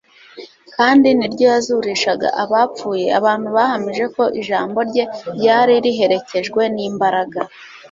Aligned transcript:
kandi 0.75 1.07
ni 1.17 1.27
ryo 1.33 1.45
yazurishaga 1.53 2.27
abapfuye; 2.43 3.05
abantu 3.19 3.47
bahamije 3.57 4.03
ko 4.15 4.23
ijambo 4.39 4.77
rye 4.89 5.03
ryari 5.35 5.73
riherekejwe 5.85 6.61
n'imbaraga. 6.75 7.39